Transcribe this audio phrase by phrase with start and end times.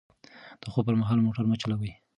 [0.61, 1.91] د خوب پر مهال موټر مه چلوئ.